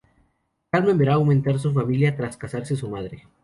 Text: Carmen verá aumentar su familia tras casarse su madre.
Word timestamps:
Carmen 0.71 0.97
verá 0.97 1.13
aumentar 1.13 1.59
su 1.59 1.71
familia 1.73 2.15
tras 2.15 2.35
casarse 2.35 2.75
su 2.75 2.89
madre. 2.89 3.27